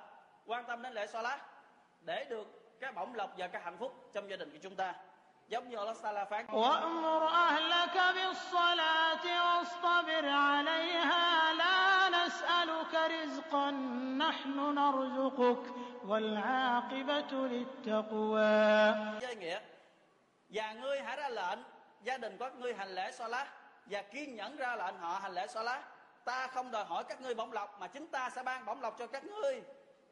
[0.46, 1.40] quan tâm đến lễ xoa lá
[2.02, 4.95] để được cái bổng lộc và cái hạnh phúc trong gia đình của chúng ta
[5.49, 13.71] giống như Allah Taala phán وأمر أهلك بالصلاة واصطبر عليها لا نسألك رزقا
[14.19, 15.63] نحن نرزقك
[16.09, 18.55] والعاقبة للتقوى
[19.21, 19.61] với nghĩa
[20.49, 21.59] và ngươi hãy ra lệnh
[22.03, 23.47] gia đình có ngươi hành lễ xoa lá
[23.87, 25.83] và kiên nhẫn ra lệnh họ hành lễ xoa lá
[26.25, 28.99] ta không đòi hỏi các ngươi bổng lộc mà chính ta sẽ ban bổng lộc
[28.99, 29.63] cho các ngươi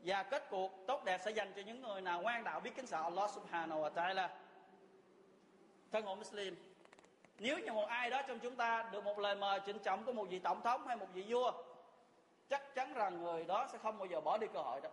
[0.05, 2.87] và kết cuộc tốt đẹp sẽ dành cho những người nào ngoan đạo biết kính
[2.87, 4.27] sợ Allah subhanahu wa ta'ala.
[5.91, 6.55] Thân hữu Muslim,
[7.39, 10.13] nếu như một ai đó trong chúng ta được một lời mời trịnh trọng của
[10.13, 11.51] một vị tổng thống hay một vị vua,
[12.49, 14.89] chắc chắn rằng người đó sẽ không bao giờ bỏ đi cơ hội đó.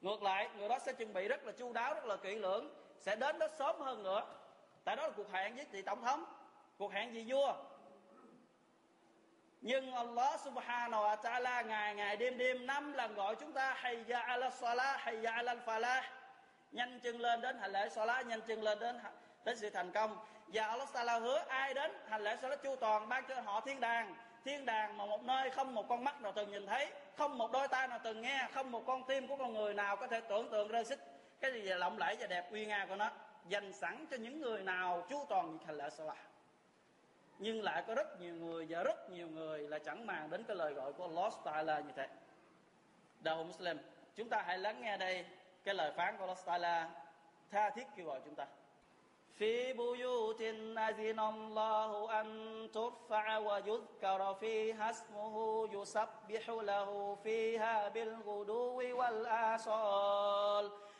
[0.00, 2.70] Ngược lại, người đó sẽ chuẩn bị rất là chu đáo, rất là kỹ lưỡng,
[3.00, 4.26] sẽ đến đó sớm hơn nữa.
[4.84, 6.24] Tại đó là cuộc hẹn với vị tổng thống,
[6.78, 7.54] cuộc hẹn vị vua
[9.66, 14.04] nhưng Allah subhanahu wa ta'ala ngày ngày đêm đêm năm lần gọi chúng ta hayya
[14.06, 16.02] dạ ala salah hayya dạ ala falah
[16.72, 18.96] nhanh chân lên đến hành lễ salah, nhanh chân lên đến
[19.44, 20.18] đến sự thành công.
[20.46, 23.80] Và Allah Taala hứa ai đến hành lễ salah chu toàn ban cho họ thiên
[23.80, 24.14] đàng.
[24.44, 27.52] Thiên đàng mà một nơi không một con mắt nào từng nhìn thấy, không một
[27.52, 30.20] đôi tai nào từng nghe, không một con tim của con người nào có thể
[30.20, 30.98] tưởng tượng rơi xích.
[31.40, 33.10] Cái gì lộng lẫy và đẹp uy nga của nó?
[33.48, 36.16] Dành sẵn cho những người nào chu toàn hành lễ salah
[37.39, 40.55] nhưng lại có rất nhiều người và rất nhiều người là chẳng màng đến cái
[40.55, 42.07] lời gọi của Allah Taala như thế
[43.19, 43.77] đạo Muslim
[44.15, 45.25] chúng ta hãy lắng nghe đây
[45.63, 46.89] cái lời phán của Allah Taala
[47.51, 48.45] tha thiết kêu gọi chúng ta
[49.41, 50.41] في بيوت
[50.77, 52.27] أذن الله أن
[52.73, 60.71] ترفع ويذكر فيها اسمه يسبح له فيها بالغدو والآصال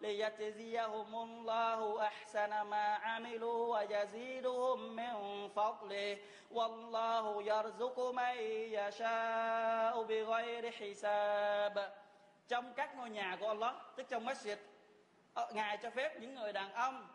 [0.00, 6.18] ليجزيهم الله أحسن ما عملوا ويزيدهم من فضله
[6.50, 8.36] والله يرزق من
[8.78, 11.92] يشاء بغير حساب
[12.48, 14.56] trong các ngôi nhà của Allah tức trong masjid
[15.52, 17.08] Ngài cho phép những người đàn ông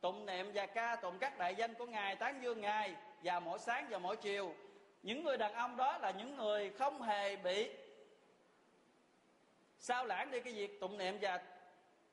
[0.00, 3.58] tụng niệm và ca tụng các đại danh của Ngài tán dương Ngài vào mỗi
[3.58, 4.54] sáng và mỗi chiều
[5.02, 7.70] những người đàn ông đó là những người không hề bị
[9.78, 11.40] sao lãng đi cái việc tụng niệm và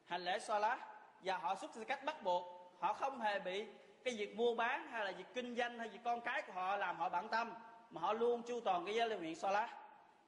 [0.06, 0.78] hành lễ salat
[1.24, 2.72] và họ xuất ra cách bắt buộc.
[2.80, 3.66] Họ không hề bị
[4.04, 6.76] cái việc mua bán hay là việc kinh doanh hay việc con cái của họ
[6.76, 7.54] làm họ bận tâm,
[7.90, 9.68] mà họ luôn chu toàn cái giới lưu nguyện xoa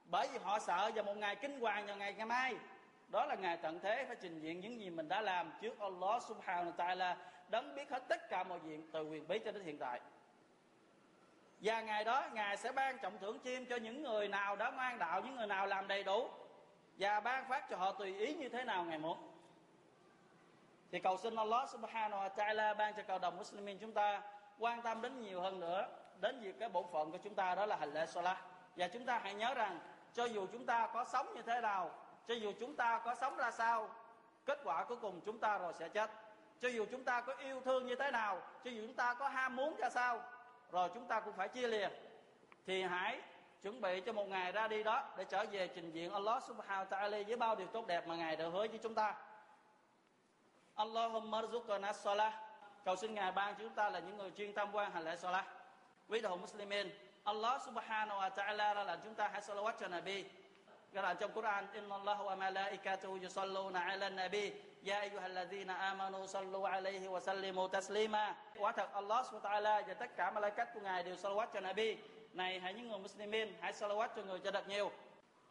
[0.05, 2.55] bởi vì họ sợ vào một ngày kinh hoàng vào ngày ngày mai,
[3.07, 6.23] đó là ngày tận thế phải trình diện những gì mình đã làm trước Allah
[6.23, 7.15] subhanahu wa ta'ala,
[7.49, 9.99] đấng biết hết tất cả mọi chuyện từ quyền bí cho đến hiện tại.
[11.61, 14.99] Và ngày đó, ngài sẽ ban trọng thưởng chim cho những người nào đã ngoan
[14.99, 16.29] đạo, những người nào làm đầy đủ,
[16.97, 19.34] và ban phát cho họ tùy ý như thế nào ngài muốn
[20.91, 24.21] thì cầu xin Allah subhanahu wa ta'ala ban cho cộng đồng Muslimin chúng ta
[24.59, 25.87] quan tâm đến nhiều hơn nữa,
[26.21, 28.37] đến việc cái bổn phận của chúng ta, đó là hành lễ Salah
[28.75, 29.79] và chúng ta hãy nhớ rằng,
[30.13, 31.91] cho dù chúng ta có sống như thế nào,
[32.27, 33.89] cho dù chúng ta có sống ra sao,
[34.45, 36.11] kết quả cuối cùng chúng ta rồi sẽ chết.
[36.61, 39.27] Cho dù chúng ta có yêu thương như thế nào, cho dù chúng ta có
[39.27, 40.21] ham muốn ra sao,
[40.71, 41.89] rồi chúng ta cũng phải chia lìa.
[42.65, 43.21] Thì hãy
[43.61, 46.85] chuẩn bị cho một ngày ra đi đó để trở về trình diện Allah subhanahu
[46.85, 49.15] wa ta'ala với bao điều tốt đẹp mà Ngài đã hứa với chúng ta.
[50.75, 52.33] Allahumma rzuqna salah.
[52.85, 55.45] Cầu xin Ngài ban chúng ta là những người chuyên tham quan hành lễ salah.
[56.09, 56.89] Quý đồng Muslimin,
[57.23, 60.25] Allah subhanahu wa ta'ala ra lệnh chúng ta hãy salawat cho Nabi.
[60.93, 64.53] Ra lệnh trong Quran Inna Allah wa malaikatahu yusalluna ala nabi.
[64.83, 68.35] Ya ayyuhalladhina amanu sallu alayhi wa sallimu taslima.
[68.59, 71.59] Quả thật, Allah subhanahu wa ta'ala và tất cả malaikat của Ngài đều salawat cho
[71.59, 71.97] Nabi.
[72.33, 74.91] Này, hãy những người Muslimin, hãy salawat cho người cho thật nhiều.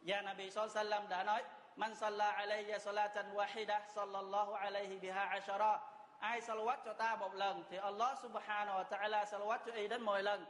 [0.01, 1.43] Và Nabi sallallahu đã nói
[1.81, 5.75] มันสัลลาอะลัยยะสลาตันวะฮิดะสัลลัลลอฮุอะลัยฮิบิฮะอัชรอ
[6.19, 10.01] ai salawat cho ta một lần thì Allah subhanahu wa ta'ala salawat cho y đến
[10.05, 10.45] 10 lần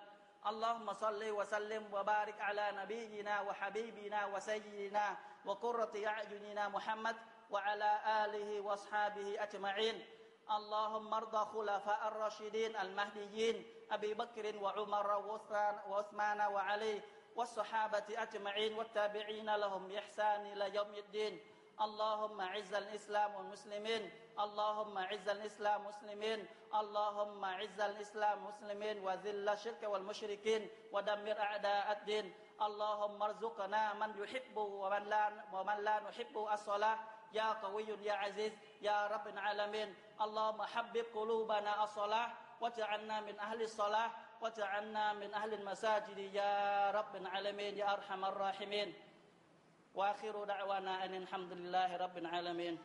[0.46, 7.16] اللهم صل وسلم وبارك على نبينا وحبيبنا وسيدنا وقرة أعيننا محمد
[7.50, 7.92] وعلى
[8.26, 10.06] آله وأصحابه أجمعين.
[10.46, 15.10] اللهم ارض خلفاء الراشدين المهديين أبي بكر وعمر
[15.90, 17.02] وعثمان وعلي
[17.36, 21.40] والصحابة أجمعين والتابعين لهم بإحسان إلى يوم الدين.
[21.82, 24.12] اللهم اعز الإسلام والمسلمين.
[24.40, 30.70] اللهم اعز الإسلام والمسلمين اللهم اعز الإسلام والمسلمين وذل الشرك والمشركين.
[30.92, 32.34] ودمر أعداء الدين.
[32.62, 37.00] اللهم ارزقنا من يحب ومن لا ومن لا نحب الصلاة.
[37.34, 39.96] يا قوي يا عزيز يا رب العالمين.
[40.22, 42.32] اللهم حبب قلوبنا الصلاة.
[42.62, 44.12] واجعلنا من أهل الصلاة.
[44.46, 48.94] واجعلنا من أهل المساجد يا رب العالمين يا أرحم الراحمين.
[49.94, 52.78] وآخر دعوانا أن الحمد لله رب العالمين.